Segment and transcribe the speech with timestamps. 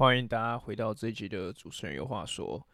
[0.00, 2.66] 欢迎大家回到这一集的主持人有话说。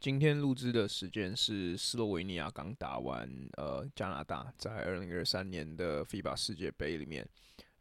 [0.00, 7.28] 今天录制的时间是斯洛维尼亚刚打完呃加拿大在二零二三年的 FIBA 世界杯里面。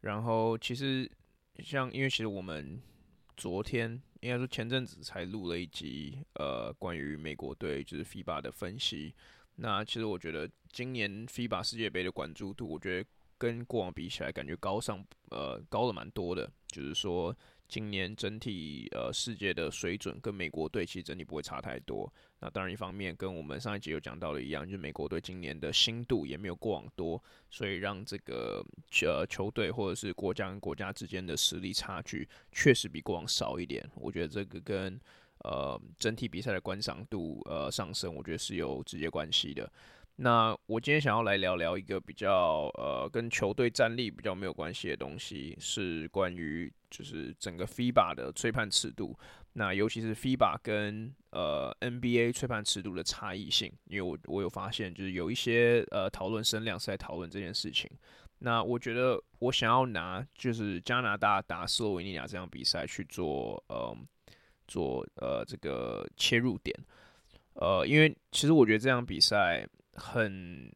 [0.01, 1.09] 然后其实
[1.59, 2.81] 像因为其实我们
[3.37, 9.15] 昨天应该说前阵子才录了一集呃关于美国队就是 FIBA 的分析。
[9.55, 17.33] 那其实我觉得今年 FIBA 世界杯的关注度，我觉得跟过往比起来，感觉高上呃高了蛮多的，就是说。
[17.71, 22.11] 今年整体呃世界的水准跟美国队其实整体不会差太多。
[22.41, 28.61] 那当然一方面跟我们上一集有讲到的一样，就是美国队今年的新度也没有过往多，所以让这个
[29.03, 33.89] 呃球队或者是国家跟国家之间的实力差距确实比过往少一点。
[33.95, 34.99] 我觉得这个跟
[35.45, 39.71] 呃整体比赛的观赏度呃上升，我觉得是有直接关系的。
[40.17, 49.17] 那我今天想要来聊聊一个比较呃跟球队战力比较没有关系的东西，是关于就是整个 FIBA 的吹判尺度。
[49.53, 57.89] 那尤其是 FIBA 跟呃 NBA 吹判尺度的差异性，因为我我有发现就是有一些呃讨论声量是在讨论这件事情。
[58.39, 63.97] 那我觉得我想要拿就是加拿大打斯洛维尼亚这场比赛去做呃
[64.67, 66.77] 做呃这个切入点，
[67.53, 69.67] 呃，因为其实我觉得这场比赛。
[69.93, 70.71] 很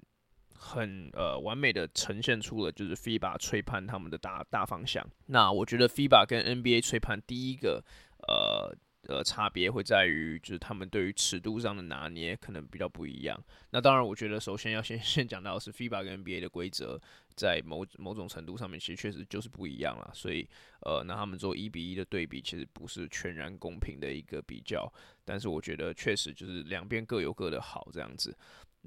[0.53, 5.06] 很呃完美的呈现出了就是 FIBA 吹判他们的大大方向。
[5.28, 7.84] 那我觉得 FIBA 跟 NBA 吹判第一个
[8.28, 8.75] 呃
[9.08, 13.40] 呃差别会在于就是他们对于尺度上的拿捏可能比较不一样。
[13.72, 17.00] 那当然，我觉得首先要先 先讲到是 FIBA 跟 NBA 的规则
[17.36, 20.09] 在某某种程度上面其实确实就是不一样了。
[20.14, 20.48] 所以
[20.81, 24.92] 呃，那他们做一比一的对比其实不是全然公平的一个比较。
[25.24, 28.36] 但是我觉得确实就是两边各有各的好这样子。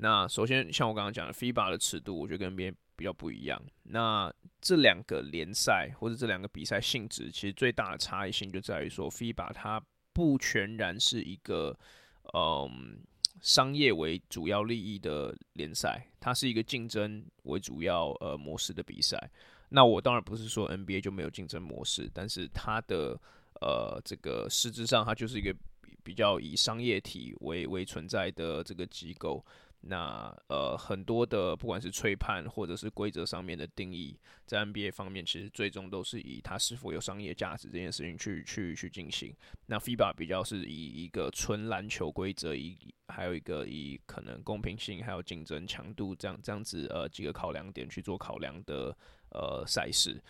[0.01, 3.61] 那首先，像我刚刚讲的，FIBA 的尺度，我觉得跟 NBA 比较不一样。
[3.83, 9.83] 那这两个联赛或者这两个比赛性质，其实最大的差异性就在于说，FIBA 它
[10.13, 11.77] 不全然是一个
[12.33, 13.01] 嗯
[13.41, 19.19] 商业为主要利益的联赛，它是一个竞争为主要呃模式的比赛。
[19.69, 23.21] 那我当然不是说 NBA 就没有竞争模式，但是它的
[23.61, 25.53] 呃这个实质上它就是一个
[26.05, 29.45] 比较以商业体为为存在的这个机构。
[29.81, 39.33] 那呃，很多的不管是吹判或者是规则上面的定义，在 NBA 方面，其实最终都是以它是否有商业价值这件事情去去去进行。
[39.67, 48.95] 那 FIBA 比较是以一个纯篮球规则，以还有一个以可能公平性还有竞争强度这样这样子呃几个考量点去做考量的
[49.31, 50.21] 呃赛事。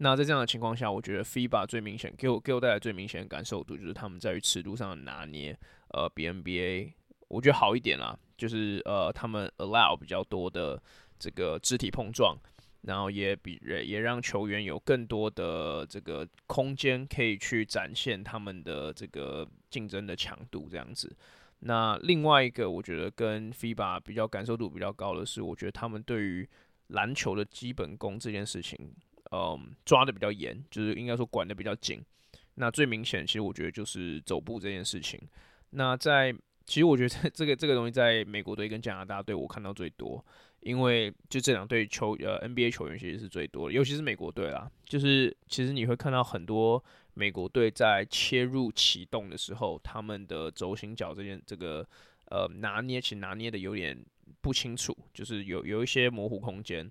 [0.00, 5.58] 那在这样的情况下，我觉得 FIBA 最明显给我给我带来最明显的感受度就是他们在于尺度上的拿捏，
[5.88, 6.92] 呃，比 NBA
[7.26, 8.16] 我觉得好一点啦。
[8.38, 10.80] 就是呃，他们 allow 比较多的
[11.18, 12.34] 这个肢体碰撞，
[12.82, 21.14] 然后也比也让球员有更多的这个空间可以去展现他们的这个竞争的强度这样子。
[21.60, 26.48] 那另外一个，我觉得跟 FIBA 比较感受度比较高的是，我觉得他们对于
[26.86, 28.78] 篮球的基本功这件事情，
[29.32, 32.00] 嗯，抓得比较严，就是应该说管得比较紧。
[32.54, 35.20] 那最明显，其实我觉得就是走步这件事情。
[35.70, 36.32] 那在
[36.68, 40.22] 其实我觉得这 个这个东西在美国队跟加拿大队我看到最多，
[40.60, 44.70] 因为就这两队球呃 NBA 球员其实是最多的，尤其是美国队啦。
[44.84, 46.82] 就是其实你会看到很多
[47.14, 51.84] 美国队在切入启动的时候，他们的轴心脚这件这个
[52.26, 53.98] 呃拿捏其实拿捏的有点
[54.42, 56.86] 不清楚，就是有有一些模糊空间，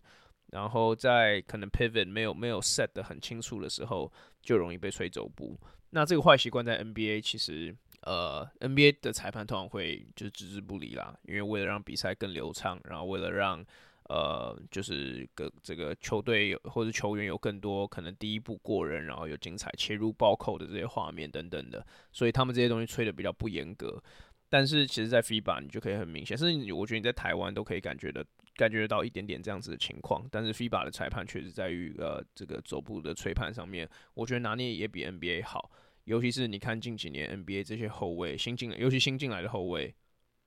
[0.47, 5.55] 然后在可能 pivot 没有没有 set 得很清楚的时候，就容易被吹走步。
[5.91, 7.75] 那这个坏习惯在 NBA 其实。
[8.01, 13.65] 呃，NBA 的裁判通常会就置之不理啦，因为为了让比赛更流畅，然后为了让
[14.03, 24.01] 呃就是个这个球队或者球员有更多可能第一步过人，然后有精彩切入暴扣的这些画面等等的，所以他们这些东西吹的比较不严格。
[24.49, 30.25] 但是其实，在 FIBA 你就可以很明显，甚至我觉得你在台湾都可以感觉的感觉得到一点点这样子的情况。
[30.31, 35.69] 但是 FIBA 的裁判确实在于呃这个肘部的吹判上面，我觉得拿捏也比 NBA 好。
[36.07, 39.93] 尤其是你看近几年 NBA 这些后卫新进，尤其新进来的后卫，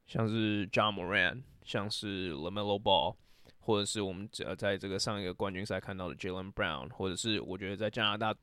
[0.06, 3.14] 像是 Ja Morant，像是 LaMelo Ball，
[3.58, 8.34] 或者是我们呃在这个上一个冠军赛看到的 Jalen Brown，或者是我觉得在加拿大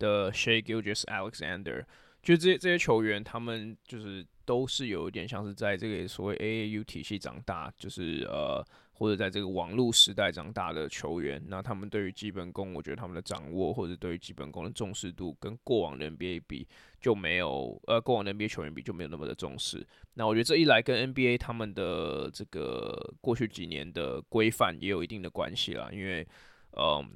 [0.00, 1.84] 的 Shai Gilgeous-Alexander。
[2.24, 11.42] 就这些这些球员，他们就是都是有一点像是在这个所谓 AAU 体系长大，就是呃或者在这个网络时代长大的球员。
[11.48, 16.66] 那他们对于基本功，我觉得他们的掌握或者对于基本功的重视度，跟过往的 NBA 比
[16.98, 19.86] 就没有呃过往的 NBA 球员比就没有那么的重视。
[20.14, 26.26] 那我觉得这一来跟 NBA 他们的这个过去几年的规范也有一定的关系啦，因为
[26.70, 27.06] 嗯、呃、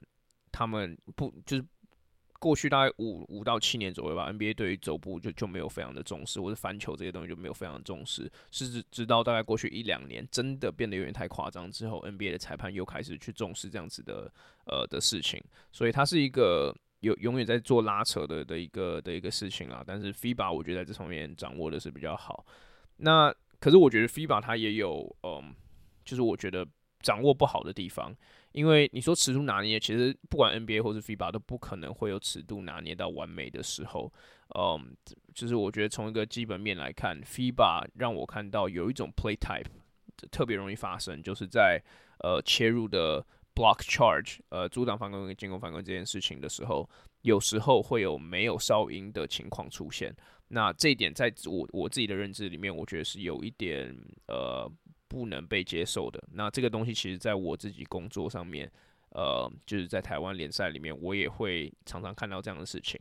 [0.52, 1.64] 他们不就是。
[2.38, 8.30] 过去大概五五到七年左右吧，NBA 对于走步就就没有非常的重视，或者翻球这些东西就没有非常的重视。
[8.50, 14.32] 是直直到大概过去一两年，真的变得有点太夸张之后，NBA 的裁判又开始去重视这样子的
[14.66, 15.42] 呃的事情。
[15.72, 19.82] 所以它是一个有永远在做拉扯的的一个的一个事情啦。
[19.84, 22.46] 但是 FIBA 我觉得在这方面掌握的是比较好。
[22.98, 25.52] 那可是我觉得 FIBA 它也有嗯，
[26.04, 26.64] 就是我觉得
[27.00, 28.14] 掌握不好的地方。
[28.52, 34.12] 因为你说尺度拿捏，其实不管 NBA 或是 FIBA 都不可能会有尺度拿捏到完美的时候。
[34.58, 34.96] 嗯，
[35.34, 39.66] 就是我觉得从一个基本面来看，FIBA 让我看到有一种 play type
[40.30, 41.78] 特别容易发生，就是在
[42.20, 43.24] 呃切入的
[43.54, 46.88] block charge，呃阻挡犯规跟进攻犯规这件事情的时候，
[47.20, 50.16] 有时候会有没有哨音的情况出现。
[50.48, 53.94] 那这一点在我我自己的认知里面，我觉得是有一点
[54.28, 54.66] 呃。
[55.08, 56.22] 不能被接受的。
[56.32, 58.70] 那这个东西，其实在我自己工作上面，
[59.10, 63.00] 呃，就是在台湾联赛里面，我也会常常看到这样的事情，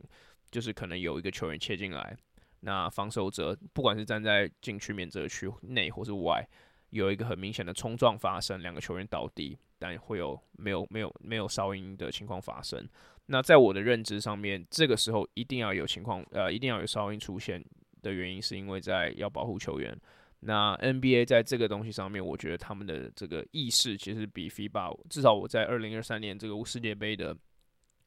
[0.50, 2.16] 就是可能有一个球员切进来，
[2.60, 6.42] 那防守者不管是站在禁区免责区内或是外，
[6.90, 12.88] 有一个很明显的冲撞发生，两个球员倒地，但会有没有没有没有哨音的情况发生。
[13.26, 17.62] 那在我的认知上面，这个时候一定要有情况，呃，一定要有哨音出现
[18.00, 19.94] 的原因，是因为在要保护球员。
[20.40, 27.36] 那 NBA 在这个东西上面，我觉得他们的这个意识其实比 FIBA 至少我在二零二三年这个世界杯的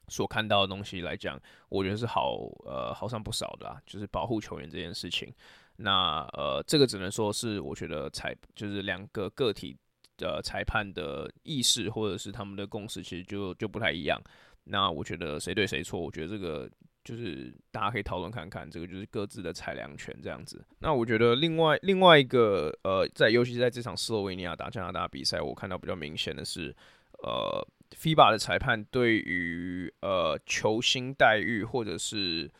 [0.08, 1.38] 所看到的东西来讲，
[1.68, 5.30] 我觉得是好呃好上不少的啊，就是保护球员这件事情。
[5.76, 9.76] 那呃这个只能说是我觉得裁就是两个个体
[10.16, 14.18] 的裁判的意识或者是他们的共识，其实就就不太一样。
[14.64, 16.70] 那我觉得谁对谁错，我觉得这个。
[17.04, 20.64] 就是大家可以讨论看看，这个就是各自的裁量权这样子。
[20.78, 26.74] 那我觉得另外另外一个呃，在尤其是在这场斯洛维尼亚打加拿大比赛，我看到比较明显的是，
[27.22, 27.66] 呃
[27.96, 32.50] ，FIBA 的裁判对于呃球星待遇或者是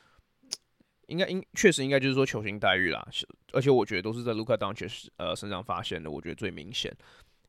[1.07, 3.07] 应该应确实应该就是说球星待遇啦，
[3.53, 6.93] 而且我觉得都是在卢卡当确实呃身上发现的，我觉得最明显。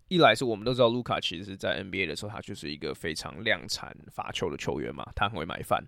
[0.09, 5.83] 一来是我们都知道卢卡其实在 NBA 的时候，他就是一个非常量产罚球的球员嘛，他很会买饭。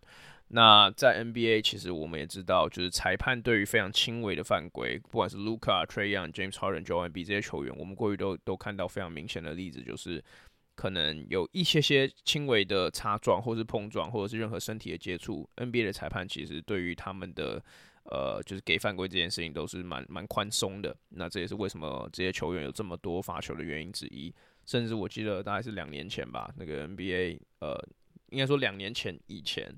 [0.49, 10.23] 那在 NBA，其实我们也知道，就是裁判对于非常轻微的犯规，不管是 Luka、Trae Young、James Harden、Joel Embiid 这些球员，我们过去都都看到非常明显的例子，就是
[10.75, 17.61] 可能有一些些轻微的擦撞，或是碰撞，或者是任何身体的接触，NBA 的裁判其实对于他们的
[18.03, 20.95] 呃，就是给犯规这件事情都是蛮蛮宽松的。
[21.09, 24.31] 那这也是为什么这些球员有这么多罚球的原因之一。
[24.67, 27.75] 甚至我记得大概是两年前吧，那个 NBA，呃，
[28.29, 29.75] 应该说两年前以前。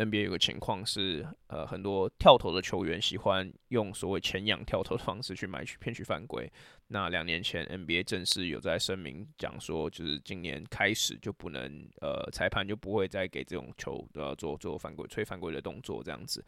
[0.00, 6.50] NBA 有个情况是，呃，很多跳投的球员喜欢用所谓前仰跳投的方式去买取骗取犯规。
[6.88, 16.42] 那两年前 NBA 正式有在声明讲说，就是今年开始就不能，呃，裁判就不会再给这种球都要做做犯规、吹犯规的动作这样子。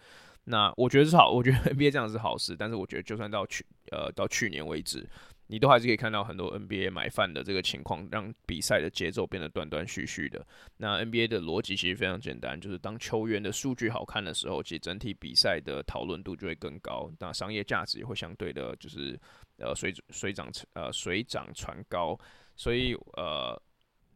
[0.44, 2.56] 那我觉得是好，我觉得 NBA 这样是好事。
[2.56, 5.06] 但是我觉得就算到去，呃，到去年为止。
[5.52, 10.42] 你都还是可以看到很多 NBA 买饭的这个情况，让比赛的节奏变得断断续续的。
[10.78, 19.21] 那 NBA 的逻辑其实非常简单，就是当球员的数据好看的时候，其实整体比赛的讨论度就会更高，那商业价值也会相对的，就是
[19.59, 22.18] 呃水水涨呃水涨船高。
[22.56, 23.61] 所以呃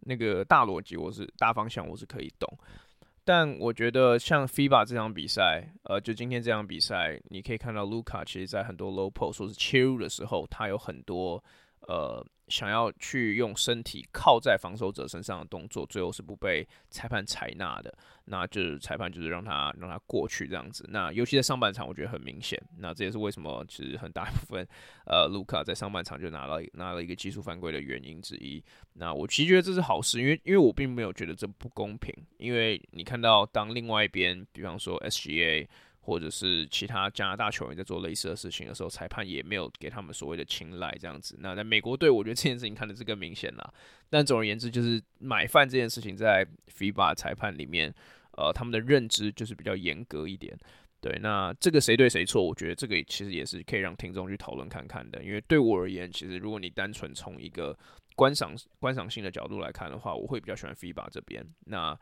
[0.00, 2.49] 那个大逻辑我是大方向我是可以懂。
[3.26, 11.42] 但我觉得像 FIBA 这场比赛，呃，就今天这场比赛，你可以看到卢卡其实在很多 low post 或是切入的时候，他有很多
[11.80, 12.25] 呃。
[12.49, 17.93] 想要去用身体靠在防守者身上的动作，最后是不被裁判采纳的。
[18.26, 20.85] 那就是裁判就是让他让他过去这样子。
[20.88, 22.61] 那尤其在上半场，我觉得很明显。
[22.79, 24.67] 那这也是为什么其实很大一部分
[25.07, 28.62] 呃，卢卡在上半场就拿了拿了一个技术犯规的原因之一。
[28.95, 32.12] 那我其实觉得这是好事，因为因为我并没有觉得这不公平。
[32.38, 35.67] 因为你看到当另外一边，比方说 SGA。
[36.07, 41.37] 或者是其他加拿大球员在做类似的事情的时候，裁判也没有给他们所谓的青睐这样子。
[41.41, 43.75] 那在美国队，我觉得这件事情看的是更明显啦。
[44.09, 46.47] 但总而言之，就是买饭这件事情在
[46.79, 47.93] FIBA 裁判里面，
[48.39, 50.57] 呃，他们的认知就是比较严格一点。
[51.01, 52.41] 对，那这个谁对谁错？
[52.41, 55.23] 我觉得这个其实也是可以让听众去讨论看看的。
[55.25, 57.77] 因为对我而言，其实如果你单纯从一个
[58.15, 61.45] 观赏观赏性的角度来看的话，我会比较喜欢 FIBA 这边。
[61.65, 61.99] 那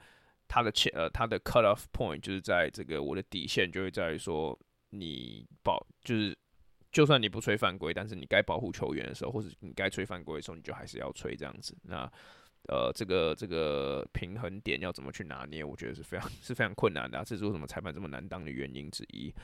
[0.54, 4.56] 他的切呃，他的 cut off point 就是在这个我的底线就会在于说，
[4.90, 6.32] 你保就是
[6.92, 11.76] 就算你不吹犯规，但是你该保护球员的时候，或者你该吹犯规的时候，你就还是要吹这样子。
[11.82, 12.08] 那
[12.68, 15.64] 呃，这个这个平衡点要怎么去拿捏？
[15.64, 19.34] 我觉得是非常 是非常困难的，这是为什么裁判这么难当的原因之一。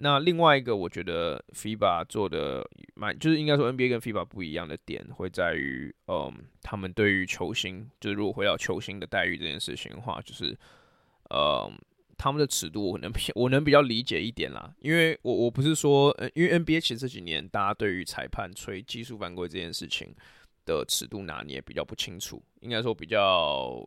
[0.00, 2.64] 那另外一个，我觉得 FIBA 做的
[2.94, 10.56] 蛮，就是应该说 NBA 跟 FIBA 不一样的点，会在于，嗯，他们对于球星，就是如果回到球星的待遇这件事情的话，就是，
[11.30, 11.76] 嗯，
[12.16, 20.14] 他们的尺度我能 我能比较理解一点啦，因为我我不是说，因为 NBA 其实这几年大家对于裁判吹技术犯规这件事情
[20.68, 23.82] 的尺度拿捏比较不清楚，应该说比较。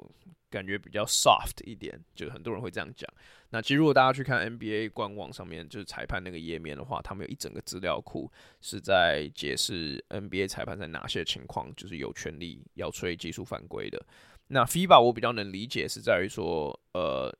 [0.52, 3.10] 感觉比较 soft 一点，就是很多人会这样讲。
[3.52, 14.06] 那其实如果大家去看 NBA 官网上面，就是裁判那个页面的话，他们有一整个资料库是在解释 NBA 裁判在哪些情况就是有权利要吹技术犯规的。
[14.48, 17.34] 那 FIBA 我比较能理解是在于说，呃。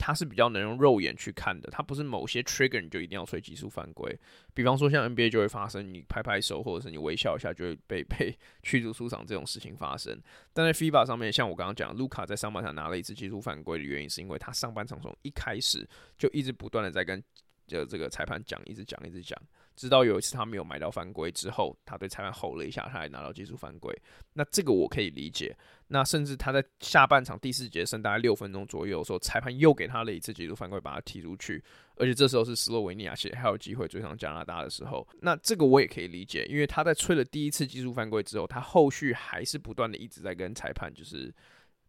[0.00, 4.18] 它是比较能用肉眼去看的，它不是某些 trigger 你就一定要吹技术犯规。
[4.54, 10.18] 比方说像 NBA 就会发生，你拍拍手或者是你微笑一下就会被 被驱逐出场这种事情发生。
[10.54, 17.22] 但在 FIBA 上面，像我刚刚讲，卢卡在上半场拿了一次技术犯规的原因，是因为他上半场从一开始就一直不断的在跟
[17.70, 19.40] 就这个裁判讲，一直讲，一直讲。
[19.76, 23.96] 直到有一次他没有买到犯规之后，他对裁判吼了一下，他还拿到技术犯规。
[24.34, 25.56] 那这个我可以理解。
[25.86, 31.62] 那甚至他在下半场第四节剩大概六分钟左右的时候，裁判又给他了一次技术犯规，把他踢出去。
[31.96, 35.06] 而且这时候是斯洛维尼亚还有机会追上加拿大的时候。
[35.20, 41.32] 那这个我也可以理解，因为他在吹了第一次技术犯规之后，他后续还是不断的一直在跟裁判就是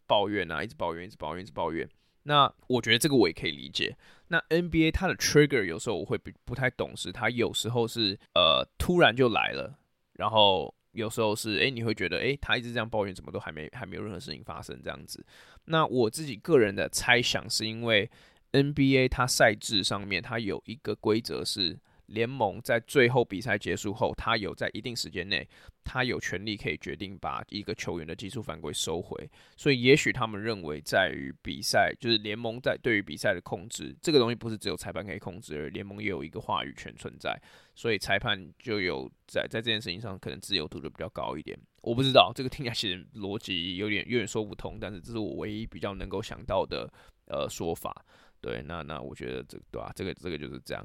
[0.07, 1.89] 抱怨啊，一直抱怨，一直抱怨，一直抱怨。
[2.23, 3.95] 那我觉得这个我也可以理解。
[4.27, 9.77] 那 NBA 它的 trigger 有时候我会不不太懂是，它有时候是呃突然就来了，
[10.13, 15.25] 然后有时候是诶、你会觉得诶、他一直这样抱怨，怎么都还没还没有任何事情发生这样子。
[15.65, 18.09] 那我自己个人的猜想是因为
[18.51, 21.79] NBA 它赛制上面它有一个规则是。
[22.11, 25.47] 联盟在最后比赛结束后，他有在一定时间内，
[25.83, 29.29] 他有权利可以决定把一个球员的技术犯规收回。
[29.55, 37.39] 所以，也许他们认为，在于比赛，就是联盟在对于比赛的控制，这个东西不是只有裁判可以控制，而联盟也有一个话语权存在。
[37.75, 41.57] 所以，裁判就有在在这件事情上可能自由度就比较高一点。
[41.81, 46.91] 我不知道这个听起来其实逻辑有点有点说不通，但是这是我唯一比较能够想到的
[47.25, 48.05] 呃说法。
[48.39, 50.83] 对，那那我觉得这对吧、这个这个就是这样。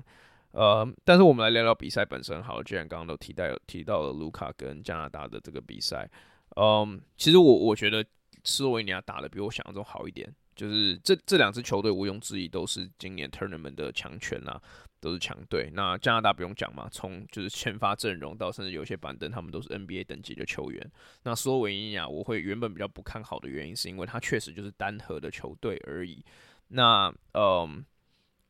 [0.56, 2.62] 呃，但是我们来聊聊比赛本身好。
[2.62, 6.08] 既然刚刚都提到提到了卢卡跟加拿大的这个比赛，
[6.56, 8.02] 嗯，其实我我觉得
[8.42, 10.34] 斯洛维尼亚打得比我想象中好一点。
[10.54, 14.58] 就是这这两支球队毋庸置疑都是今年 tournament 的强权啊，
[14.98, 15.70] 都是强队。
[15.74, 20.90] 那加拿大不用讲嘛，从就是先发阵容到甚至有些板凳，他们都是 NBA 等级的球员。
[21.24, 26.24] 那斯洛维尼亚我会原本比较不看好的原因，是因为他确实就是单核的球队而已。
[26.68, 27.84] 那嗯。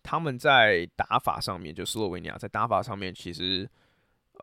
[0.06, 3.68] 他们在打法上面，就斯洛维尼亚在打法上面，其实，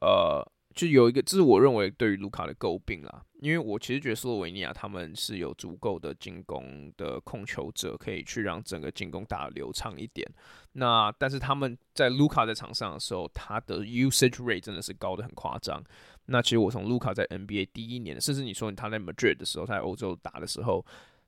[0.01, 3.24] 呃，就有一个，这是我认为对于卢卡的诟病啦。
[3.39, 10.29] 因为我其实觉得斯洛维尼亚他们是有足够的进攻的控球者，可以去让整个进攻打流畅一点。
[10.74, 15.82] 那但是他们在卢卡在场上的时候，他的 usage rate 真的是高得很夸张。
[16.25, 20.86] 那其实我从卢卡在 NBA 第一年，甚至你说他在 Madrid 的时候，在欧洲打的时候。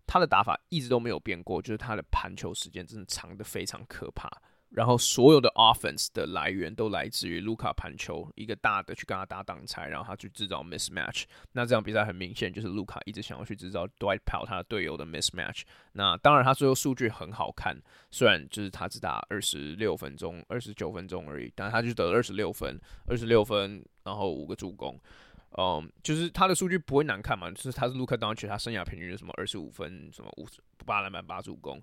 [0.08, 4.30] 他的打法一直都没有变过，就是他的盘球时间真的长得非常可怕。
[4.70, 11.24] 然后所有的 offense 的来源都来自于卢卡盘球，一个大的去跟他打挡拆，然后他去制造 mismatch。
[11.54, 15.62] 那这场比赛很明显就是卢卡一直想要去制造 Dwight Powell 他的队友的 mismatch。
[15.94, 17.80] 那当然他最后数据很好看，
[18.12, 25.00] 虽然就是他只打二十六分钟、二十九分钟而已，但他就得了二十六分，二十六分，然后五个助攻。
[25.58, 31.82] 嗯就是他的数据不会难看嘛，就是他是卢卡当中，他生涯平均的什么二十五分，什么五十八篮板八助攻，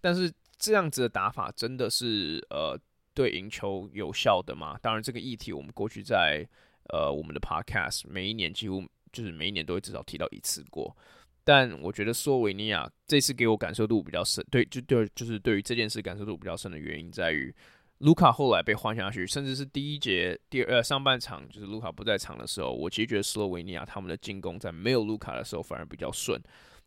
[0.00, 2.78] 但是这样子的打法真的是呃
[3.14, 4.78] 对赢球有效的吗？
[4.80, 6.46] 当然这个议题我们过去在
[6.90, 10.96] 呃我们的 podcast 每一年几乎就是每一年都会至少提到一次过，
[11.42, 17.52] 但我觉得斯洛维尼亚这次给我感受度比较深，对，就对，就是对于这件事感受度比较深的原因在于。
[17.98, 26.40] 卢卡后来被换下去，甚至是第一节第二呃上半场，就是卢卡不在场的时候，我其实觉得斯洛维尼亚他们的进攻在没有卢卡的时候反而比较顺。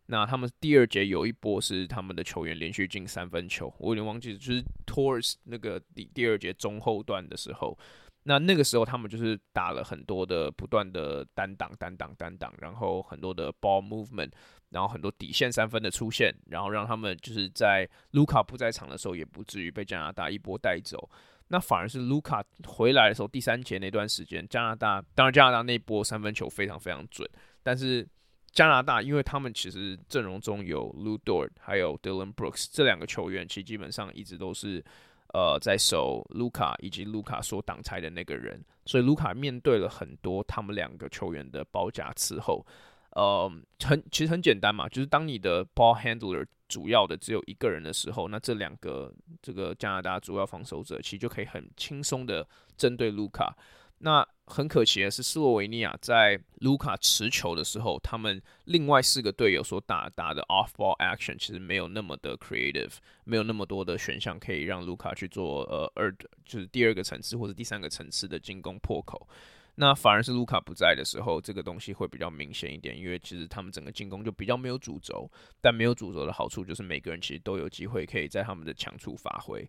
[0.06, 7.78] 那他们第二节有一波是他们的球员连续进三分球，我有点忘记，就是 towards 那个第第二节中后段的时候，
[8.24, 14.30] 那那个时候他们就是打了很多的不断的单挡、单挡、单挡，然后很多的 ball movement，
[14.70, 21.10] 然后很多底线三分的出现，然后让他们就是在卢卡不在场的时候也不至于被加拿大一波带走。
[21.48, 27.28] 那反而是卢卡回来的时候，第三节那段时间，加拿大当然加拿大那波三分球非常非常准，
[27.62, 28.06] 但是。
[28.54, 34.84] 加拿大，因为他们其实阵容中有 Lu d o r 还有 Dylan Brooks 这两个球员，其实基本上一直都是
[35.32, 42.64] 呃在守卢卡以及卢卡所挡拆的那个人，所以卢卡面对了很多他们两个球员的包夹伺候。
[43.10, 43.50] 呃，
[43.84, 49.12] 很其实很简单嘛，就是当你的 ball handler 主要的只有一个人的时候，那这两个
[49.42, 52.46] 这个加拿大主要防守者其实就可以很轻松的
[52.76, 53.54] 针对卢卡。
[54.04, 66.12] 那很可惜的是，斯洛维尼亚在卢卡持球的时候，他们另外四个队友所打打的 off ball action 其实没有那么的 creative，没有那么多的选项可以让卢卡去做呃二
[66.44, 69.28] 就是第二个层次或者第三个层次的进攻破口。
[69.76, 75.30] 那反而是卢卡不在的时候，这个东西会比较明显一点，因为其实他们整个进攻就比较没有主轴。
[75.60, 79.64] 但没有主轴的好处就是每个人其实都有机会可以在他们的强处发挥。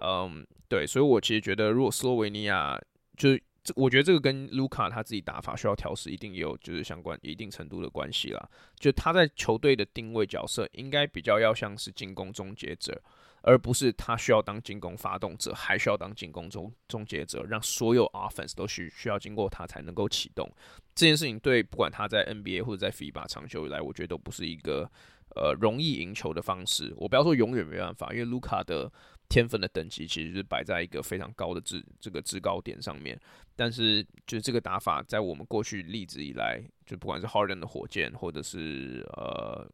[0.00, 2.80] 嗯，对，所以我其实觉得，如果斯洛维尼亚
[3.16, 3.36] 就。
[3.64, 8.48] 这我觉得这个跟卢卡他自己打法需要调试，一定也有就是相关一定程度的关系啦。
[8.78, 13.00] 就他在球队的定位角色，应该比较要像是进攻终结者，
[13.40, 20.46] 而不是他需要当进攻发动者，还需要当进攻终终结者，让所有 offense 都需需要经过他才能够启动。
[20.94, 24.86] 这件事情对不管他在 NBA 或者在 FIBA 长久以来，我觉得都不是一个
[25.34, 26.92] 呃容易赢球的方式。
[26.98, 28.92] 我不要说永远没办法，因为卢卡的。
[29.28, 33.18] 天分的等级其实是摆在一个非常高的制这个制高点上面，
[33.56, 39.68] 但是就是这个打法在我们过去例子以来，就不管是 Harden 的火箭，或者是呃，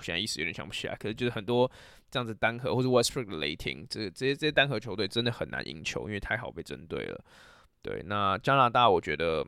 [0.00, 1.70] 现在一时有点想不起来，可是就是很多
[2.10, 7.24] 这样子单核或者 Westbrook 的雷霆，这这些这些单核球队真的很难赢球，因为太好被针对了。
[7.82, 9.46] 对，那加拿大我觉得，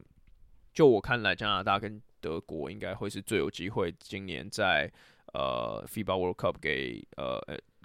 [0.73, 4.89] 就我看来，加拿大跟德国应该会是最有机会今年在
[5.33, 7.41] 呃 FIBA World Cup 给呃。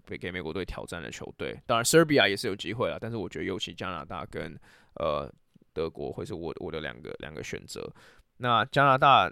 [0.05, 4.53] 给给美国队挑战的球队，当然 Serbia 也是有机会了，但是我觉得尤其加拿大跟
[4.95, 5.31] 呃
[5.73, 7.89] 德国会是我我的两个两个选择。
[8.37, 9.29] 那加拿大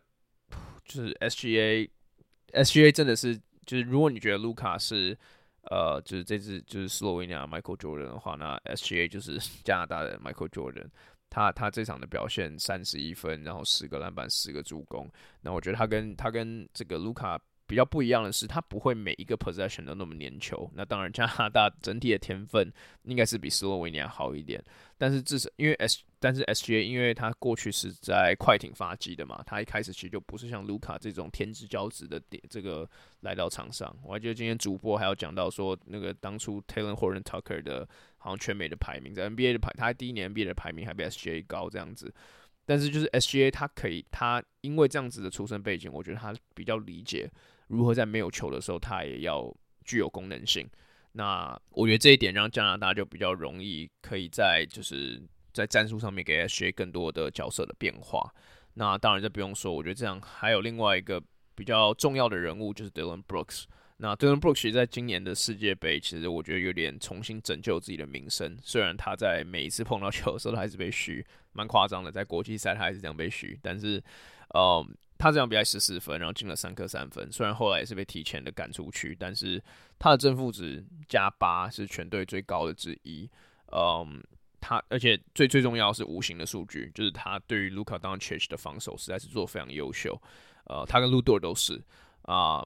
[0.86, 5.18] 就是 SGA，SGA 真的是就是如果你觉得卢卡是
[5.64, 10.88] 呃就是这支就是斯洛维尼亚 Michael Jordan 的话，那 SGA 就是 加拿大的 Michael Jordan。
[11.30, 15.10] 他他这场的表现三十一分，然后十个篮板，十个助攻。
[15.42, 17.40] 那我觉得他跟他跟这个卢卡。
[17.72, 20.70] 比较不一样的是，他不会每一个 possession 都那么粘球。
[20.76, 22.70] 那当然，加拿大整体的天分
[23.04, 24.62] 应该是比斯洛维尼亚好一点。
[24.98, 32.86] 但是至少因为 S，但是 SGA 因为他过去是在快艇发迹的嘛，他一开始其实就不是像卢卡这种天之骄子的点这个
[33.22, 33.96] 来到场上。
[34.04, 42.14] 我还记得今天主播还有讲到说，那个当初 Taylor Horton Tucker 的好像全美的排名，在 NBA 的排，他第一年 NBA 的排名还比 SGA 高这样子。
[42.66, 47.32] 但是就是 SGA 他可以，他因为这样子的出身背景，我觉得他比较理解。
[47.72, 49.52] 如何在没有球的时候，他也要
[49.86, 50.70] 具有功能性？
[51.14, 55.22] 那我觉得这一点让加拿大就比较容易可以在就是
[55.54, 58.34] 在战术上面给 SGA 更多的角色的变化。
[58.76, 61.22] 那当然这不用说，我觉得这样还有另外一个
[61.56, 63.64] 比较重要的人物就是 Dillon Brooks。
[63.98, 68.58] 那 Dillon Brooks 在今年的世界杯，其实我觉得有点重新拯救自己的名声。
[68.64, 72.12] 虽然他在每一次碰到球的时候，他还是被嘘，蛮夸张的。
[72.12, 74.04] 在国际赛他还是这样被嘘，但是，
[74.50, 74.86] 呃。
[75.22, 77.32] 他这场比赛十四分，然后进了三颗三分。
[77.32, 79.64] 虽然后来也是被提前的赶出去，但是
[80.00, 83.30] 他的正负值加八是全队最高的之一。
[83.72, 84.20] 嗯，
[84.60, 90.20] 他而且最最重要是无形的数据，就是他对于 Luka Doncic 的防守实在是做非常优秀。
[90.66, 91.80] 呃，他跟 Lu Dort 都是
[92.24, 92.66] 啊、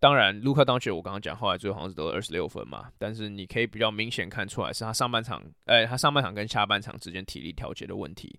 [0.00, 8.36] 当然卢卡·当切我刚刚讲后来最后好像是得了二十六分嘛，但是你可以比较明显看出来是他上半场，哎、他上半场跟下半场之间体力调节的问题。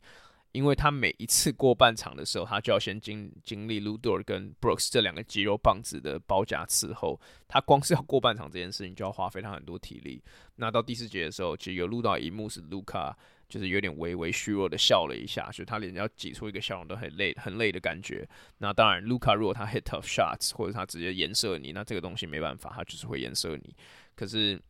[0.54, 10.24] 因为他每一次过半场的时候，他就要先经经历 Ludor 跟 Brooks 这两个肌肉棒子的包夹伺候，他光是要过半场这件事情就要花费他很多体力。
[10.56, 13.18] 那到第四节的时候，其实有录到一幕是卢卡
[13.50, 18.28] 就是有点微微虚弱的笑了一下，所以他连要挤出一个笑容都很累很累的感觉。
[18.60, 23.76] 那当然，卢卡如果他 hit tough shots 或者他直接颜射你，那这个东西没办法，他就是会颜射你。
[24.16, 24.62] 可是。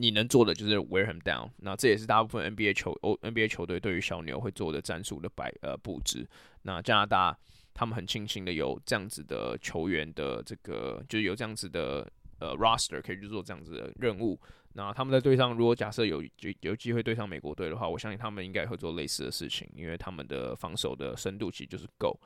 [0.00, 6.24] 你能做的就是 wear him down，那这也是大部分 NBA 球 NBA 球队对于小牛会做的战术的摆呃布置。
[6.62, 7.36] 那加拿大
[7.74, 12.08] 他们很庆幸的有这样子的球员的这个，就是有这样子的
[12.38, 14.40] 呃 roster 可以去做这样子的任务。
[14.74, 16.30] 那他们在对上，如果假设有有
[16.60, 22.16] 有机会对上美国队的话，我相信他们应该会做类似的事情，因为他们的防守的深度其实就是够。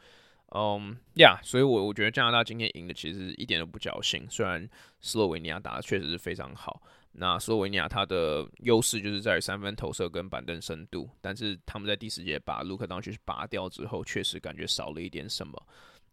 [0.54, 4.68] 嗯呀，所以我我觉得加拿大今天赢的其实一点都不侥幸，虽然
[5.00, 6.82] 斯洛维尼亚打的确实是非常好。
[7.12, 15.62] 那斯洛维尼亚它的优势就是在于三分投射跟板凳深度，但是他们在第十节把卢克当去拔掉之后，确实感觉少了一点什么。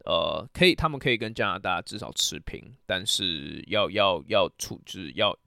[0.05, 5.37] 呃，可以，他们可以跟加拿大至少持平，但是要要要处置，要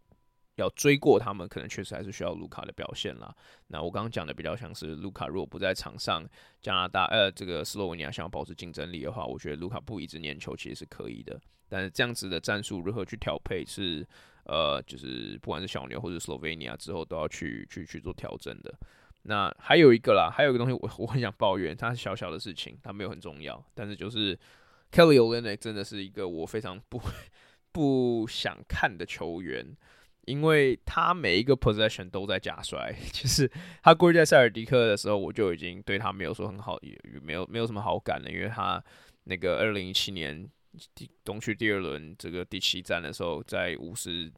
[0.57, 3.35] 要追过他们，可能确实还是需要卢卡的表现啦。
[3.67, 6.23] 那我刚刚讲的比较像是卢卡如果不在场上，
[6.61, 11.41] 加拿大呃这个斯洛维尼亚想要保持竞争力的话，我觉得卢卡不一直粘球其实是可以的。
[11.69, 14.07] 但是这样子的战术如何去调配是
[14.44, 18.74] 呃，就是不管是小牛或者斯洛维尼亚之后都要去去去做调整的。
[19.24, 24.37] 那还有一个啦，还有一个东西我我很想抱怨，它是小小的事情，它没有很重要，但是就是
[24.90, 27.00] Kelly Olynyk 真的是一个我非常不
[27.70, 29.64] 不想看的球员，
[30.26, 32.92] 因为他每一个 possession 都在假摔。
[33.12, 33.48] 其 实
[33.83, 38.83] 他过去在塞尔迪克的时候，我就已经对他没有说很好，也没有没有什么好感了，因为他
[39.24, 40.50] 那个二零一七年
[40.94, 44.32] 第东区第二轮这个第七战的时候，在五十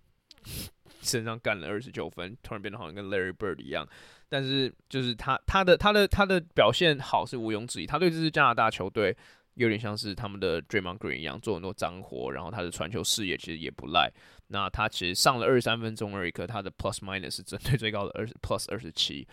[1.01, 3.89] 身上干了二十九分，突然变得好像跟 Larry Bird 一样。
[4.29, 9.17] 但是就是他他的他的他的表现好是毋庸置疑，他对这支加拿大球队
[9.55, 14.13] 有点像是他们的 Dream On Green 一样，做很多脏活，然后他的传球视野其实也不赖。
[14.49, 19.27] 那他其实上了二十三分钟而已，可他的 Plus Minus 是针对最高的二十 Plus 二十七。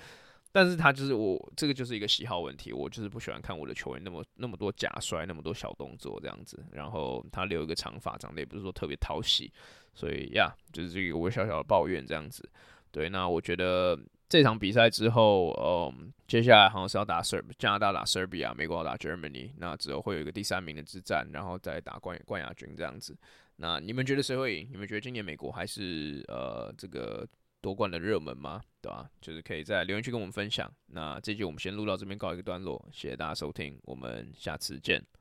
[0.52, 6.64] 但是他就是我这个就是一个喜好问题，我就是不喜欢看我的球员那么那么多假摔，那么多小动作这样子。
[6.72, 9.52] 然后他留一个长发，长得也不是说特别讨喜，
[9.94, 12.48] 所以呀，就是这个我小小的抱怨这样子。
[12.92, 14.00] 对，那我觉得。
[14.32, 23.14] 这场比赛之后，嗯，接下来好像是要打 Serb 加拿大打塞尔比亚，美国要打 Germany，那之后会有一个第三名的之战，然后再打冠冠亚军这样子。
[23.58, 24.70] 那你们觉得谁会赢？
[24.72, 27.28] 你们觉得今年美国还是呃这个
[27.62, 28.62] 夺冠的热门吗？
[28.82, 29.10] 对吧？
[29.22, 30.72] 就是可以在留言区跟我们分享。
[30.88, 35.21] 那这集我们先录到这边告一个段落，谢谢大家收听，我们下次见。